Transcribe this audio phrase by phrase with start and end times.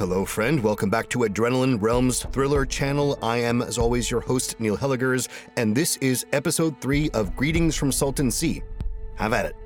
[0.00, 0.62] Hello, friend.
[0.62, 3.18] Welcome back to Adrenaline Realms Thriller Channel.
[3.22, 7.76] I am, as always, your host, Neil Hellegers, and this is episode three of Greetings
[7.76, 8.62] from Salton Sea.
[9.16, 9.56] Have at it.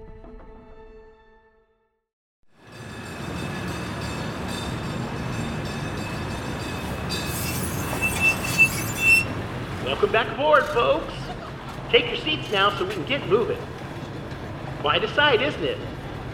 [9.84, 11.14] Welcome back aboard, folks.
[11.90, 13.60] Take your seats now so we can get moving.
[14.80, 15.78] Quite a sight, isn't it?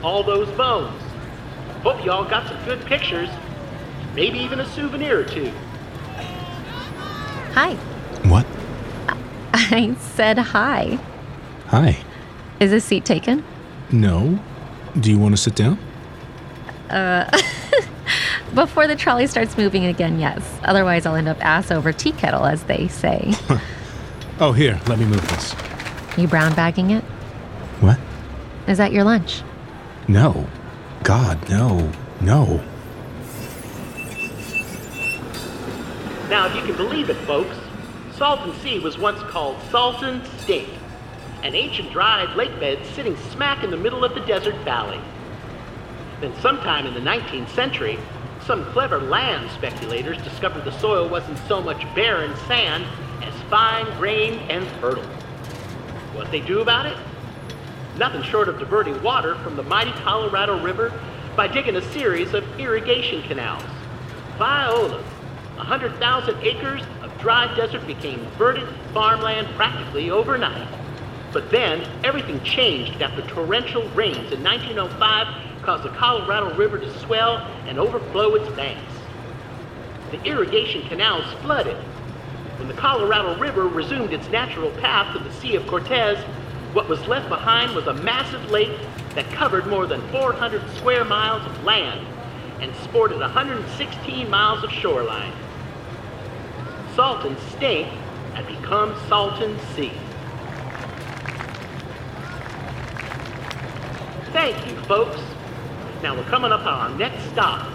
[0.02, 1.02] All those bones.
[1.82, 3.28] Hope you all got some good pictures.
[4.14, 5.50] Maybe even a souvenir or two.
[7.54, 7.74] Hi.
[8.28, 8.46] What?
[9.54, 10.98] I said hi.
[11.66, 11.98] Hi.
[12.58, 13.44] Is this seat taken?
[13.90, 14.38] No.
[14.98, 15.78] Do you want to sit down?
[16.90, 17.30] Uh,
[18.54, 20.42] before the trolley starts moving again, yes.
[20.64, 23.32] Otherwise, I'll end up ass over tea kettle, as they say.
[24.42, 25.54] Oh, here, let me move this.
[26.16, 27.04] you brown bagging it?
[27.80, 28.00] What?
[28.66, 29.42] Is that your lunch?
[30.08, 30.46] No.
[31.02, 31.92] God, no.
[32.22, 32.64] No.
[36.60, 37.56] You can believe it, folks,
[38.12, 40.68] Salton Sea was once called Salton Stink,
[41.42, 45.00] an ancient dried lake bed sitting smack in the middle of the desert valley.
[46.20, 47.98] Then, sometime in the 19th century,
[48.44, 52.84] some clever land speculators discovered the soil wasn't so much barren sand
[53.22, 55.04] as fine grained and fertile.
[56.12, 56.96] What they do about it?
[57.96, 60.92] Nothing short of diverting water from the mighty Colorado River
[61.36, 63.64] by digging a series of irrigation canals.
[64.36, 65.02] Viola,
[65.60, 70.66] 100,000 acres of dry desert became verdant farmland practically overnight.
[71.32, 77.36] But then everything changed after torrential rains in 1905 caused the Colorado River to swell
[77.66, 78.92] and overflow its banks.
[80.10, 81.76] The irrigation canals flooded.
[82.58, 86.18] When the Colorado River resumed its natural path to the Sea of Cortez,
[86.72, 88.76] what was left behind was a massive lake
[89.14, 92.06] that covered more than 400 square miles of land
[92.60, 95.32] and sported 116 miles of shoreline.
[97.00, 97.86] Salton State
[98.34, 99.90] had become Salton Sea.
[104.34, 105.18] Thank you, folks.
[106.02, 107.66] Now we're coming up on our next stop,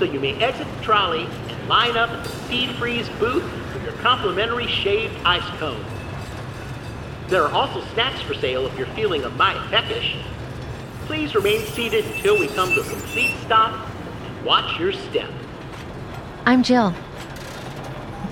[0.00, 3.78] so you may exit the trolley and line up at the Sea Freeze booth for
[3.84, 5.84] your complimentary shaved ice cone.
[7.28, 10.16] There are also snacks for sale if you're feeling a mite peckish.
[11.04, 13.88] Please remain seated until we come to a complete stop
[14.24, 15.30] and watch your step.
[16.44, 16.92] I'm Jill.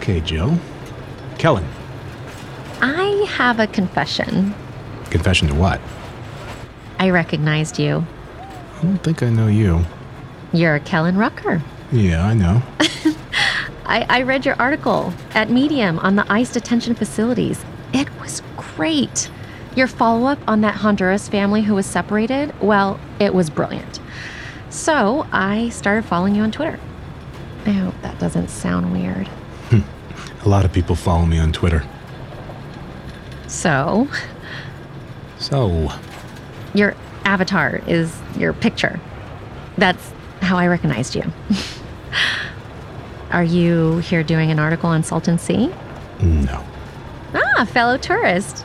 [0.04, 0.58] Okay, Jill.
[1.38, 1.64] Kellan.
[2.82, 4.54] I have a confession.
[5.08, 5.80] Confession to what?
[6.98, 8.04] I recognized you.
[8.38, 9.82] I don't think I know you.
[10.52, 11.62] You're Kellan Rucker.
[11.90, 12.60] Yeah, I know.
[13.86, 17.64] I, I read your article at Medium on the ICE detention facilities.
[17.94, 19.30] It was great.
[19.74, 24.00] Your follow up on that Honduras family who was separated, well, it was brilliant.
[24.68, 26.78] So I started following you on Twitter.
[27.64, 29.30] I hope that doesn't sound weird.
[30.44, 31.84] A lot of people follow me on Twitter.
[33.46, 34.08] So,
[35.38, 35.90] So,
[36.74, 36.94] your
[37.24, 39.00] avatar is your picture.
[39.78, 41.22] That's how I recognized you.
[43.30, 45.72] Are you here doing an article on Salton Sea?
[46.20, 46.64] no.
[47.34, 48.64] Ah, fellow tourist.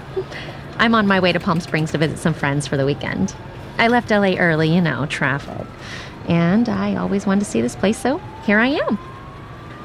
[0.77, 3.33] I'm on my way to Palm Springs to visit some friends for the weekend.
[3.79, 5.65] I left LA early, you know, traffic.
[6.27, 8.99] and I always wanted to see this place, so here I am.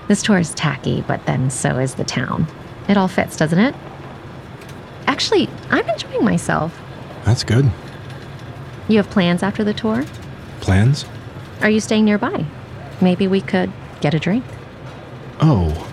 [0.09, 2.47] This tour is tacky, but then so is the town.
[2.89, 3.75] It all fits, doesn't it?
[5.07, 6.79] Actually, I'm enjoying myself.
[7.25, 7.71] That's good.
[8.89, 10.05] You have plans after the tour?
[10.61, 11.05] Plans?
[11.61, 12.45] Are you staying nearby?
[13.01, 14.45] Maybe we could get a drink.
[15.41, 15.91] Oh,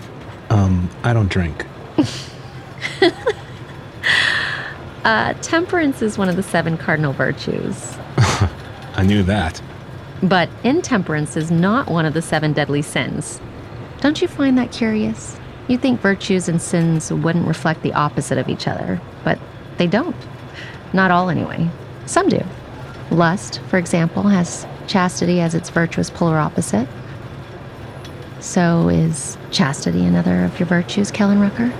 [0.50, 1.66] um, I don't drink.
[5.04, 7.96] Uh, temperance is one of the seven cardinal virtues.
[8.94, 9.60] I knew that.
[10.22, 13.40] But intemperance is not one of the seven deadly sins.
[14.02, 15.38] Don't you find that curious?
[15.68, 19.38] You'd think virtues and sins wouldn't reflect the opposite of each other, but
[19.76, 20.16] they don't.
[20.92, 21.70] Not all, anyway.
[22.06, 22.44] Some do.
[23.12, 26.88] Lust, for example, has chastity as its virtuous polar opposite.
[28.40, 31.72] So is chastity another of your virtues, Kellan Rucker?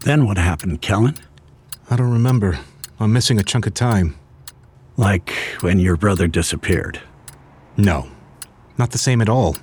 [0.00, 1.16] Then what happened, Kellan?
[1.88, 2.58] I don't remember.
[3.00, 4.16] I'm missing a chunk of time.
[4.96, 5.30] Like
[5.60, 7.00] when your brother disappeared.
[7.76, 8.08] No,
[8.78, 9.56] not the same at all.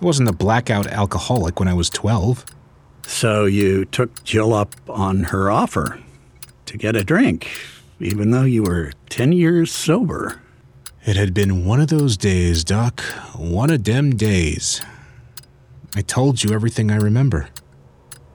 [0.00, 2.44] I wasn't a blackout alcoholic when I was 12.
[3.06, 6.00] So you took Jill up on her offer
[6.66, 7.48] to get a drink,
[8.00, 10.40] even though you were 10 years sober.
[11.04, 13.00] It had been one of those days, Doc.
[13.36, 14.82] One of dem days.
[15.94, 17.48] I told you everything I remember.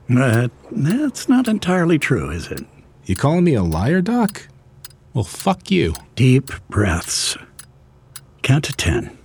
[0.10, 2.66] But that's not entirely true, is it?
[3.06, 4.48] You calling me a liar, Doc?
[5.14, 5.94] Well, fuck you.
[6.16, 7.38] Deep breaths.
[8.44, 9.18] Count to 10.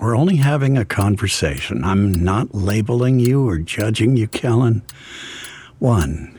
[0.00, 1.84] We're only having a conversation.
[1.84, 4.82] I'm not labeling you or judging you, Kellan.
[5.78, 6.36] One,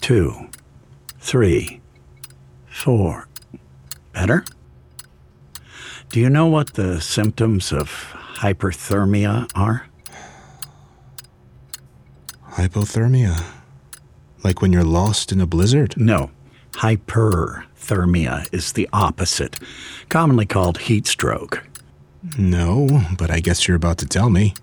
[0.00, 0.48] two,
[1.18, 1.80] three,
[2.70, 3.28] four.
[4.12, 4.44] Better?
[6.10, 9.86] Do you know what the symptoms of hyperthermia are?
[12.52, 13.44] Hypothermia.
[14.44, 15.96] Like when you're lost in a blizzard?
[15.96, 16.30] No.
[16.72, 19.58] Hyperthermia is the opposite,
[20.08, 21.64] commonly called heat stroke.
[22.36, 24.54] No, but I guess you're about to tell me.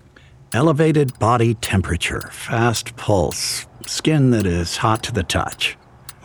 [0.52, 5.76] Elevated body temperature, fast pulse, skin that is hot to the touch.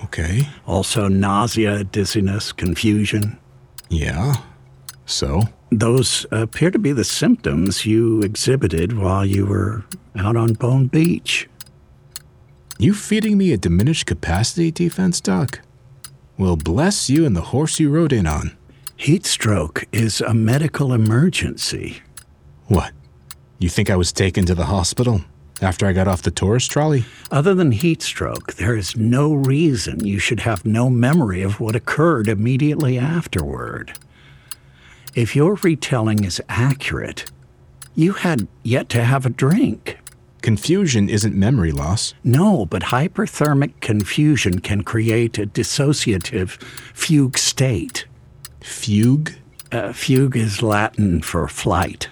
[0.04, 0.48] Okay.
[0.66, 3.38] Also, nausea, dizziness, confusion.
[3.90, 4.36] Yeah.
[5.06, 5.44] So?
[5.72, 9.86] Those appear to be the symptoms you exhibited while you were
[10.18, 11.48] out on Bone Beach.
[12.78, 15.62] You feeding me a diminished capacity defense, Doc?
[16.42, 18.58] Well, bless you and the horse you rode in on.
[18.98, 22.02] Heat stroke is a medical emergency.
[22.66, 22.94] What?
[23.60, 25.22] You think I was taken to the hospital
[25.62, 27.06] after I got off the tourist trolley?
[27.30, 31.76] Other than heat stroke, there is no reason you should have no memory of what
[31.76, 33.94] occurred immediately afterward.
[35.14, 37.30] If your retelling is accurate,
[37.94, 40.00] you had yet to have a drink.
[40.42, 42.16] Confusion isn't memory loss.
[42.24, 46.62] No, but hyperthermic confusion can create a dissociative
[46.94, 48.06] fugue state.
[48.60, 49.34] Fugue?
[49.72, 52.10] Uh, fugue is Latin for flight.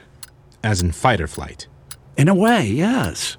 [0.64, 1.68] As in fight or flight.
[2.18, 3.38] In a way, yes.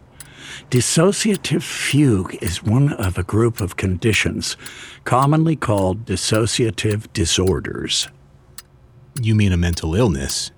[0.70, 4.56] Dissociative fugue is one of a group of conditions
[5.04, 8.08] commonly called dissociative disorders.
[9.20, 10.50] You mean a mental illness?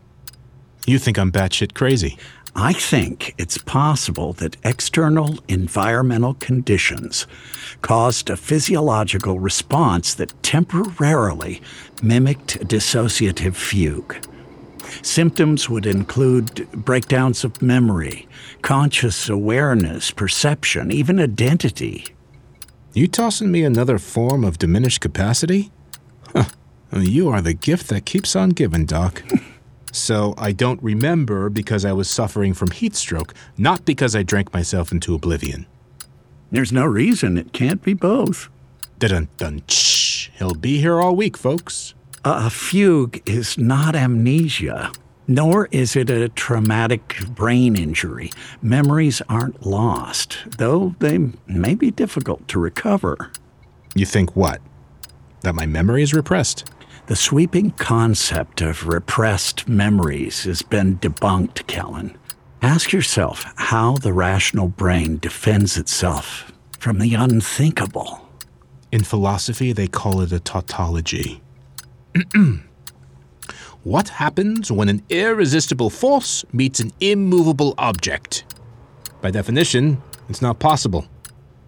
[0.86, 2.18] You think I'm batshit crazy?
[2.54, 7.26] I think it's possible that external environmental conditions
[7.80, 11.62] caused a physiological response that temporarily
[12.02, 14.16] mimicked dissociative fugue.
[15.00, 18.28] Symptoms would include breakdowns of memory,
[18.60, 22.04] conscious awareness, perception, even identity.
[22.92, 25.72] You tossing me another form of diminished capacity?
[26.34, 26.44] Huh.
[26.94, 29.22] You are the gift that keeps on giving, Doc.
[29.92, 34.52] so I don't remember because I was suffering from heat stroke, not because I drank
[34.52, 35.66] myself into oblivion.
[36.50, 38.48] There's no reason it can't be both.
[38.98, 40.30] Dun dun shh.
[40.38, 41.94] He'll be here all week, folks.
[42.24, 44.92] A fugue is not amnesia,
[45.26, 48.30] nor is it a traumatic brain injury.
[48.60, 53.30] Memories aren't lost, though they may be difficult to recover.
[53.94, 54.60] You think what?
[55.40, 56.70] That my memory is repressed?
[57.06, 62.16] The sweeping concept of repressed memories has been debunked, Kellan.
[62.62, 68.28] Ask yourself how the rational brain defends itself from the unthinkable.
[68.92, 71.42] In philosophy, they call it a tautology.
[73.82, 78.44] what happens when an irresistible force meets an immovable object?
[79.20, 81.06] By definition, it's not possible.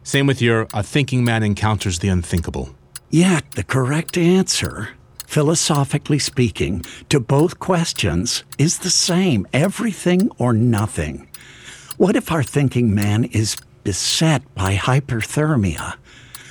[0.05, 2.73] Same with your a thinking man encounters the unthinkable.
[3.11, 4.91] Yet the correct answer,
[5.35, 11.27] philosophically speaking, to both questions is the same everything or nothing.
[11.97, 15.97] What if our thinking man is beset by hyperthermia?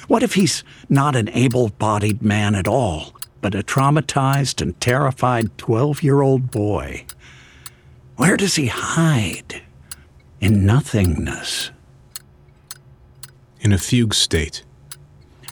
[0.09, 5.57] What if he's not an able bodied man at all, but a traumatized and terrified
[5.57, 7.05] 12 year old boy?
[8.17, 9.61] Where does he hide?
[10.41, 11.71] In nothingness.
[13.61, 14.65] In a fugue state.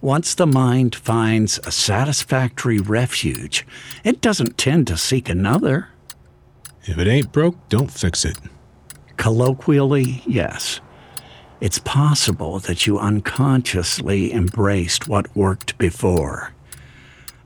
[0.01, 3.67] Once the mind finds a satisfactory refuge,
[4.03, 5.89] it doesn't tend to seek another.
[6.85, 8.37] If it ain't broke, don't fix it.
[9.17, 10.81] Colloquially, yes.
[11.59, 16.53] It's possible that you unconsciously embraced what worked before.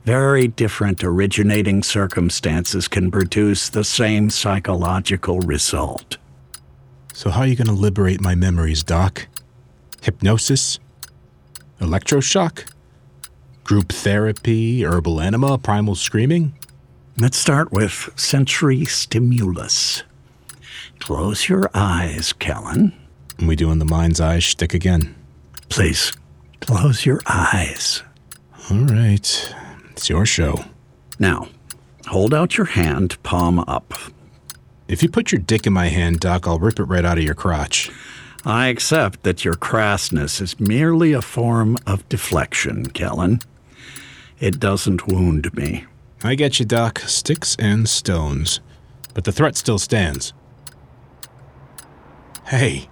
[0.06, 6.16] Very different originating circumstances can produce the same psychological result.
[7.12, 9.26] So, how are you going to liberate my memories, Doc?
[10.00, 10.78] Hypnosis?
[11.80, 12.70] Electroshock?
[13.64, 14.82] Group therapy?
[14.84, 15.58] Herbal enema?
[15.58, 16.54] Primal screaming?
[17.18, 20.02] Let's start with sensory stimulus.
[21.00, 22.92] Close your eyes, Kellan.
[23.40, 25.14] Are we doing the mind's eye shtick again?
[25.68, 26.12] Please,
[26.60, 28.02] close your eyes.
[28.70, 29.54] All right.
[29.90, 30.64] It's your show.
[31.18, 31.48] Now,
[32.06, 33.94] hold out your hand, palm up.
[34.88, 37.24] If you put your dick in my hand, Doc, I'll rip it right out of
[37.24, 37.90] your crotch.
[38.46, 43.40] I accept that your crassness is merely a form of deflection, Kellan.
[44.38, 45.84] It doesn't wound me.
[46.22, 47.00] I get you, Doc.
[47.00, 48.60] Sticks and stones.
[49.14, 50.32] But the threat still stands.
[52.46, 52.88] Hey,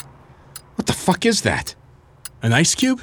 [0.74, 1.76] what the fuck is that?
[2.42, 3.02] An ice cube?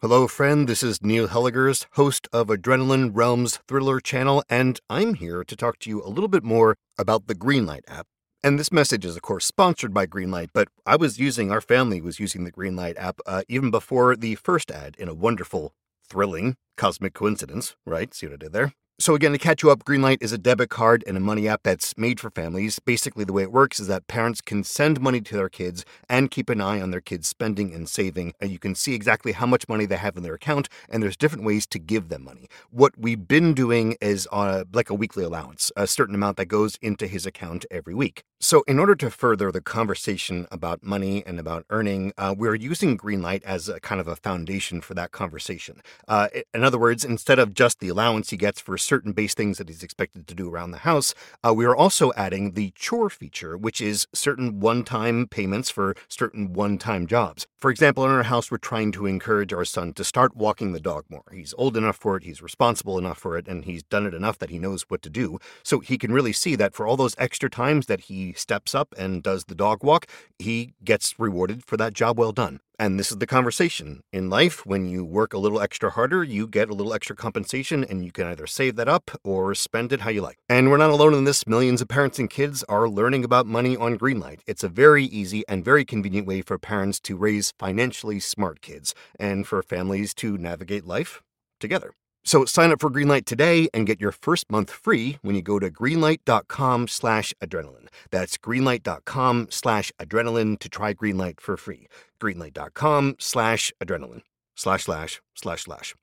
[0.00, 0.68] Hello, friend.
[0.68, 5.80] This is Neil Hellegers, host of Adrenaline Realms Thriller channel, and I'm here to talk
[5.80, 8.06] to you a little bit more about the Greenlight app.
[8.44, 12.00] And this message is, of course, sponsored by Greenlight, but I was using, our family
[12.00, 15.74] was using the Greenlight app uh, even before the first ad in a wonderful,
[16.08, 18.14] thrilling, cosmic coincidence, right?
[18.14, 18.74] See what I did there?
[19.00, 21.62] So, again, to catch you up, Greenlight is a debit card and a money app
[21.62, 22.80] that's made for families.
[22.80, 26.32] Basically, the way it works is that parents can send money to their kids and
[26.32, 28.32] keep an eye on their kids' spending and saving.
[28.40, 31.16] And you can see exactly how much money they have in their account, and there's
[31.16, 32.48] different ways to give them money.
[32.70, 36.76] What we've been doing is uh, like a weekly allowance, a certain amount that goes
[36.82, 38.24] into his account every week.
[38.40, 42.96] So, in order to further the conversation about money and about earning, uh, we're using
[42.96, 45.82] Greenlight as a kind of a foundation for that conversation.
[46.06, 49.58] Uh, in other words, instead of just the allowance he gets for certain base things
[49.58, 53.10] that he's expected to do around the house, uh, we are also adding the chore
[53.10, 57.44] feature, which is certain one time payments for certain one time jobs.
[57.56, 60.78] For example, in our house, we're trying to encourage our son to start walking the
[60.78, 61.24] dog more.
[61.32, 64.38] He's old enough for it, he's responsible enough for it, and he's done it enough
[64.38, 65.40] that he knows what to do.
[65.64, 68.94] So he can really see that for all those extra times that he steps up
[68.98, 70.06] and does the dog walk,
[70.38, 72.60] he gets rewarded for that job well done.
[72.80, 74.02] And this is the conversation.
[74.12, 77.82] In life, when you work a little extra harder, you get a little extra compensation,
[77.82, 80.38] and you can either save that up or spend it how you like.
[80.48, 81.44] And we're not alone in this.
[81.44, 84.42] Millions of parents and kids are learning about money on Greenlight.
[84.46, 88.94] It's a very easy and very convenient way for parents to raise financially smart kids
[89.18, 91.20] and for families to navigate life
[91.58, 91.94] together.
[92.24, 95.58] So sign up for Greenlight today and get your first month free when you go
[95.58, 97.88] to greenlight.com slash adrenaline.
[98.10, 101.86] That's greenlight.com slash adrenaline to try Greenlight for free.
[102.20, 104.22] Greenlight.com slash adrenaline.
[104.56, 105.94] Slash slash slash slash.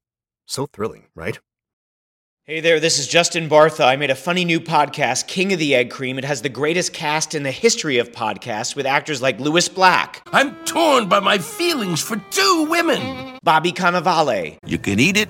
[0.47, 1.39] So thrilling, right?
[2.47, 3.85] Hey there, this is Justin Bartha.
[3.87, 6.19] I made a funny new podcast, King of the Egg Cream.
[6.19, 10.21] It has the greatest cast in the history of podcasts with actors like Lewis Black,
[10.31, 13.39] I'm torn by my feelings for two women.
[13.43, 15.29] Bobby Cannavale, You can eat it,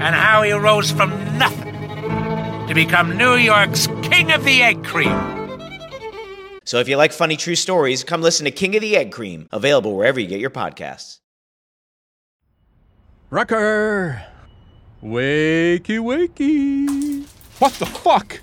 [0.00, 1.74] and how he rose from nothing
[2.66, 5.16] to become New York's King of the Egg Cream.
[6.64, 9.48] So if you like funny true stories, come listen to King of the Egg Cream,
[9.52, 11.20] available wherever you get your podcasts.
[13.30, 14.24] Rucker!
[15.02, 17.26] Wakey, wakey!
[17.58, 18.40] What the fuck?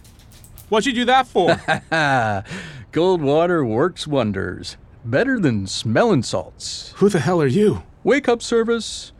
[0.69, 1.55] What'd you do that for?
[2.91, 4.75] Cold water works wonders.
[5.05, 6.93] Better than smelling salts.
[6.97, 7.83] Who the hell are you?
[8.03, 9.12] Wake up service.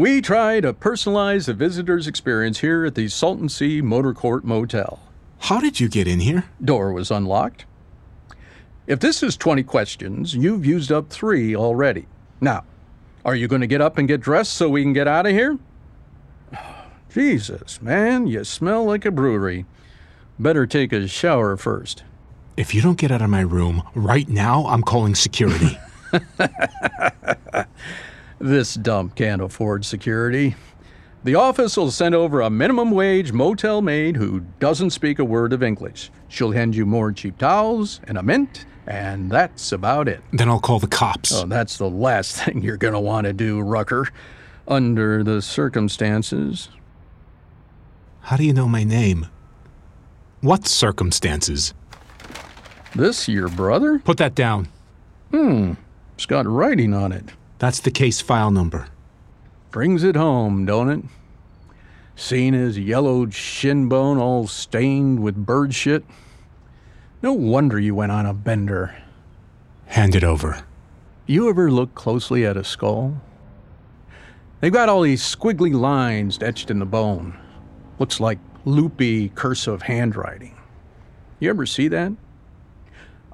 [0.00, 4.98] We try to personalize the visitor's experience here at the Salton Sea Motor Court Motel.
[5.40, 6.44] How did you get in here?
[6.64, 7.66] Door was unlocked.
[8.86, 12.06] If this is 20 questions, you've used up three already.
[12.40, 12.64] Now,
[13.26, 15.32] are you going to get up and get dressed so we can get out of
[15.32, 15.58] here?
[17.12, 19.66] Jesus, man, you smell like a brewery.
[20.38, 22.04] Better take a shower first.
[22.56, 25.78] If you don't get out of my room right now, I'm calling security.
[28.40, 30.56] this dump can't afford security.
[31.22, 35.52] The office will send over a minimum wage motel maid who doesn't speak a word
[35.52, 36.10] of English.
[36.28, 40.22] She'll hand you more cheap towels and a mint, and that's about it.
[40.32, 41.32] Then I'll call the cops.
[41.34, 44.08] Oh, that's the last thing you're going to want to do, Rucker.
[44.66, 46.70] Under the circumstances.
[48.22, 49.26] How do you know my name?
[50.40, 51.74] What circumstances?
[52.94, 53.98] This your brother?
[53.98, 54.68] Put that down.
[55.30, 55.74] Hmm.
[56.14, 57.24] It's got writing on it.
[57.60, 58.88] That's the case file number.
[59.70, 61.04] Brings it home, don't it?
[62.16, 66.02] Seen his yellowed shin bone all stained with bird shit.
[67.22, 68.96] No wonder you went on a bender.
[69.88, 70.64] Hand it over.
[71.26, 73.20] You ever look closely at a skull?
[74.60, 77.38] They've got all these squiggly lines etched in the bone.
[77.98, 80.56] Looks like loopy cursive handwriting.
[81.38, 82.12] You ever see that?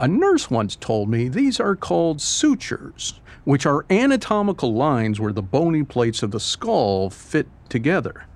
[0.00, 5.40] A nurse once told me these are called sutures, which are anatomical lines where the
[5.40, 8.26] bony plates of the skull fit together.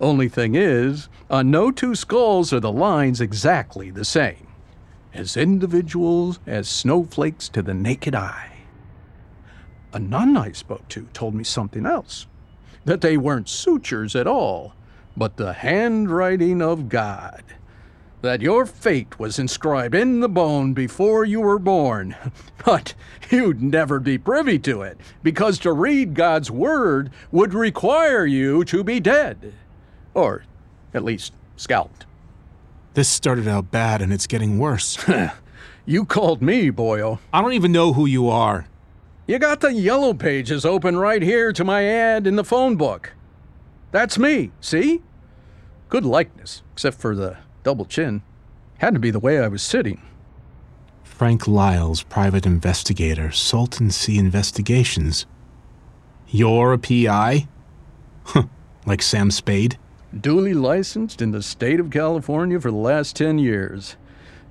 [0.00, 4.46] Only thing is, on no two skulls are the lines exactly the same,
[5.12, 8.62] as individuals as snowflakes to the naked eye.
[9.92, 12.26] A nun I spoke to told me something else
[12.86, 14.72] that they weren't sutures at all,
[15.14, 17.44] but the handwriting of God
[18.22, 22.14] that your fate was inscribed in the bone before you were born,
[22.64, 22.94] but
[23.30, 28.84] you'd never be privy to it, because to read God's word would require you to
[28.84, 29.54] be dead.
[30.14, 30.44] Or
[30.92, 32.06] at least scalped.
[32.94, 34.98] This started out bad and it's getting worse.
[35.86, 37.20] you called me, Boyle.
[37.32, 38.66] I don't even know who you are.
[39.26, 43.12] You got the yellow pages open right here to my ad in the phone book.
[43.92, 45.02] That's me, see?
[45.88, 48.22] Good likeness, except for the double chin.
[48.78, 50.00] Had to be the way I was sitting.
[51.02, 55.26] Frank Lyles, private investigator, Salton Sea Investigations.
[56.28, 57.46] You're a PI?
[58.24, 58.44] Huh,
[58.86, 59.76] like Sam Spade?
[60.18, 63.96] Duly licensed in the state of California for the last 10 years.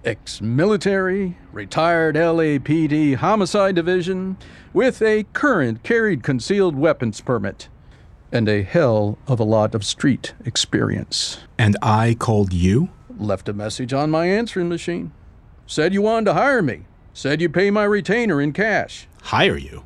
[0.06, 4.38] Ex military, retired LAPD Homicide Division,
[4.74, 7.68] with a current carried concealed weapons permit
[8.32, 11.40] and a hell of a lot of street experience.
[11.58, 12.90] And I called you?
[13.20, 15.12] Left a message on my answering machine.
[15.68, 16.86] Said you wanted to hire me.
[17.14, 19.08] Said you'd pay my retainer in cash.
[19.24, 19.84] Hire you?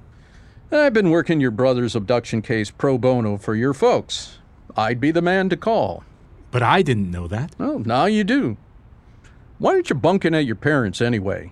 [0.72, 4.38] I've been working your brother's abduction case pro bono for your folks.
[4.78, 6.04] I'd be the man to call.
[6.52, 7.56] But I didn't know that.
[7.60, 8.58] Oh, now you do.
[9.58, 11.52] Why aren't you bunking at your parents anyway?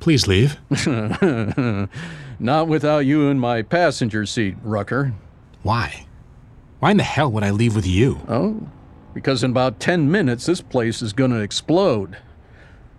[0.00, 0.58] Please leave.
[2.38, 5.14] Not without you in my passenger seat, Rucker.
[5.62, 6.06] Why?
[6.80, 8.20] Why in the hell would I leave with you?
[8.28, 8.68] Oh,
[9.16, 12.18] because in about 10 minutes this place is going to explode.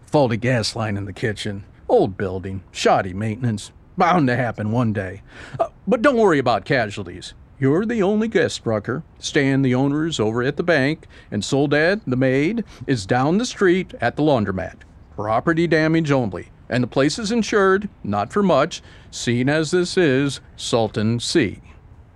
[0.08, 3.72] Faulty gas line in the kitchen, old building, shoddy maintenance.
[3.98, 5.22] Bound to happen one day.
[5.60, 7.36] Uh, but don't worry about casualties.
[7.60, 9.04] You're the only guest, Rucker.
[9.20, 13.94] Stan, the owner's over at the bank, and Soledad, the maid, is down the street
[14.02, 14.78] at the laundromat.
[15.16, 20.42] Property damage only, and the place is insured, not for much, seen as this is
[20.56, 21.62] Salton Sea.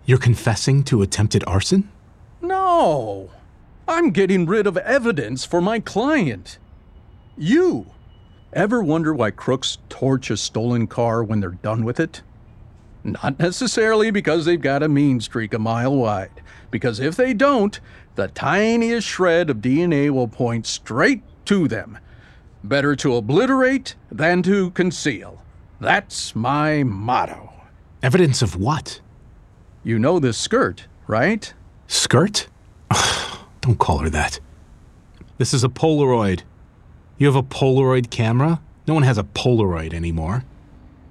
[0.06, 1.92] You're confessing to attempted arson?
[2.42, 3.30] No.
[3.88, 6.58] I'm getting rid of evidence for my client.
[7.38, 7.88] You.
[8.54, 12.22] Ever wonder why crooks torch a stolen car when they're done with it?
[13.04, 17.80] Not necessarily because they've got a mean streak a mile wide, because if they don't,
[18.16, 21.98] the tiniest shred of DNA will point straight to them.
[22.64, 25.42] Better to obliterate than to conceal.
[25.80, 27.54] That's my motto.
[28.04, 29.02] Evidence of what?
[29.84, 31.52] You know this skirt, right?
[31.88, 32.48] Skirt?
[33.62, 34.40] Don't call her that.
[35.38, 36.42] This is a Polaroid.
[37.18, 38.60] You have a Polaroid camera?
[38.88, 40.44] No one has a Polaroid anymore.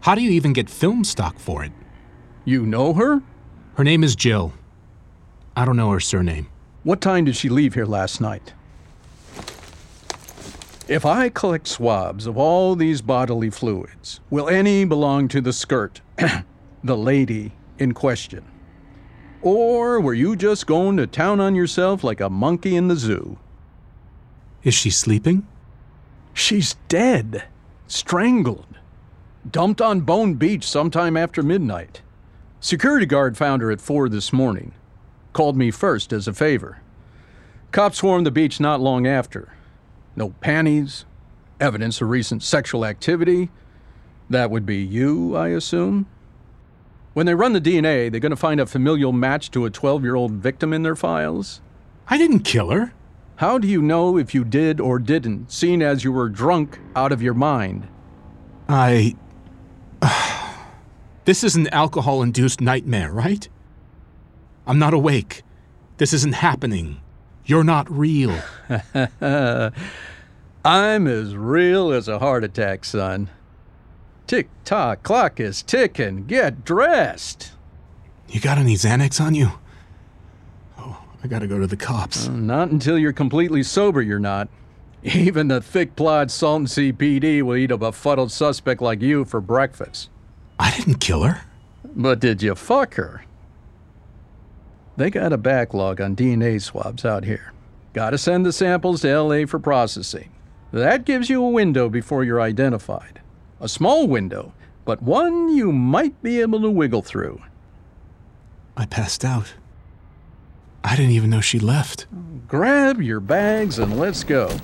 [0.00, 1.72] How do you even get film stock for it?
[2.44, 3.22] You know her?
[3.74, 4.52] Her name is Jill.
[5.56, 6.48] I don't know her surname.
[6.82, 8.54] What time did she leave here last night?
[10.88, 16.00] If I collect swabs of all these bodily fluids, will any belong to the skirt,
[16.84, 18.44] the lady in question?
[19.42, 23.38] Or were you just going to town on yourself like a monkey in the zoo?
[24.62, 25.46] Is she sleeping?
[26.34, 27.44] She's dead.
[27.86, 28.66] Strangled.
[29.50, 32.02] Dumped on Bone Beach sometime after midnight.
[32.60, 34.72] Security guard found her at 4 this morning.
[35.32, 36.82] Called me first as a favor.
[37.72, 39.54] Cops swarmed the beach not long after.
[40.16, 41.06] No panties,
[41.58, 43.48] evidence of recent sexual activity.
[44.28, 46.06] That would be you, I assume?
[47.12, 50.04] When they run the DNA, they're going to find a familial match to a 12
[50.04, 51.60] year old victim in their files.
[52.08, 52.92] I didn't kill her.
[53.36, 57.10] How do you know if you did or didn't, seeing as you were drunk out
[57.10, 57.88] of your mind?
[58.68, 59.16] I.
[61.26, 63.46] This is an alcohol induced nightmare, right?
[64.66, 65.42] I'm not awake.
[65.98, 67.02] This isn't happening.
[67.44, 68.36] You're not real.
[70.64, 73.28] I'm as real as a heart attack, son.
[74.30, 76.24] Tick tock, clock is ticking.
[76.24, 77.50] Get dressed.
[78.28, 79.50] You got any Xanax on you?
[80.78, 82.28] Oh, I gotta go to the cops.
[82.28, 84.48] Uh, not until you're completely sober, you're not.
[85.02, 90.10] Even the thick plod Salton CPD will eat a befuddled suspect like you for breakfast.
[90.60, 91.42] I didn't kill her.
[91.84, 93.24] But did you fuck her?
[94.96, 97.52] They got a backlog on DNA swabs out here.
[97.94, 100.30] Gotta send the samples to LA for processing.
[100.70, 103.19] That gives you a window before you're identified.
[103.60, 104.54] A small window,
[104.86, 107.42] but one you might be able to wiggle through.
[108.74, 109.52] I passed out.
[110.82, 112.06] I didn't even know she left.
[112.48, 114.56] Grab your bags and let's go.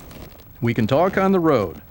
[0.61, 1.83] We can talk on the road.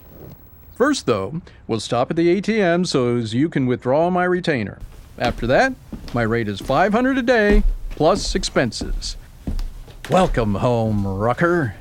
[0.75, 4.81] First, though, we'll stop at the ATM so as you can withdraw my retainer.
[5.17, 5.75] After that,
[6.13, 9.17] my rate is 500 a day plus expenses.
[10.11, 11.77] Welcome home, Rucker.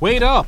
[0.00, 0.46] Wait up!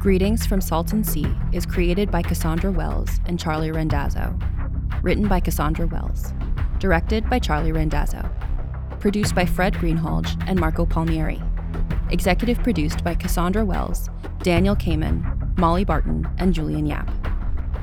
[0.00, 4.32] Greetings from Salton Sea is created by Cassandra Wells and Charlie Randazzo.
[5.02, 6.32] Written by Cassandra Wells.
[6.78, 8.30] Directed by Charlie Randazzo.
[9.00, 11.42] Produced by Fred Greenhalgh and Marco Palmieri.
[12.10, 14.08] Executive produced by Cassandra Wells,
[14.44, 17.10] Daniel Kamen, Molly Barton, and Julian Yap.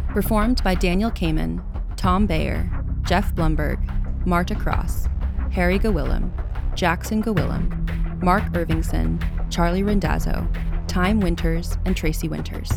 [0.07, 1.61] Performed by Daniel Kamen,
[1.97, 3.77] Tom Bayer, Jeff Blumberg,
[4.25, 5.09] Marta Cross,
[5.51, 6.31] Harry Gawillam,
[6.75, 10.47] Jackson Gawillam, Mark Irvingson, Charlie Randazzo,
[10.87, 12.69] Time Winters, and Tracy Winters.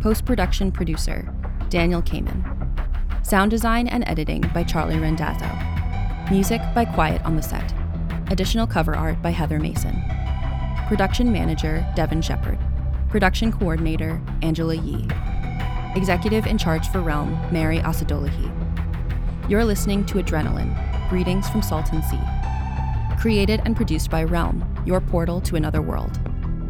[0.00, 1.32] Post production producer,
[1.68, 2.44] Daniel Kamen.
[3.26, 5.48] Sound design and editing by Charlie Randazzo.
[6.30, 7.74] Music by Quiet on the Set.
[8.30, 10.02] Additional cover art by Heather Mason.
[10.88, 12.58] Production manager, Devin Shepard.
[13.08, 15.08] Production coordinator, Angela Yee.
[15.96, 18.50] Executive in charge for Realm, Mary Asadolahi.
[19.48, 22.20] You're listening to Adrenaline Greetings from Salton Sea.
[23.18, 26.18] Created and produced by Realm, your portal to another world.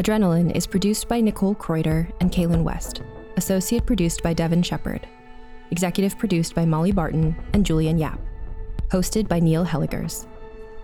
[0.00, 3.02] Adrenaline is produced by Nicole Kreuter and Kaylin West.
[3.36, 5.06] Associate produced by Devin Shepard.
[5.72, 8.18] Executive produced by Molly Barton and Julian Yap.
[8.88, 10.26] Hosted by Neil Hellegers.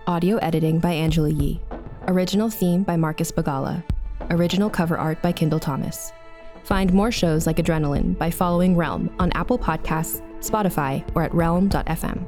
[0.05, 1.59] Audio editing by Angela Yee.
[2.07, 3.83] Original theme by Marcus Bagala.
[4.29, 6.13] Original cover art by Kendall Thomas.
[6.63, 12.23] Find more shows like Adrenaline by following Realm on Apple Podcasts, Spotify, or at realm.fm.